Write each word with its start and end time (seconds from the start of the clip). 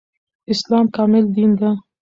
اسلام 0.53 0.85
کامل 0.95 1.23
دين 1.35 1.51
ده 1.59 1.69